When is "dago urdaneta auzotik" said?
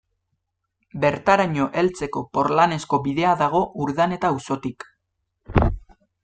3.43-4.89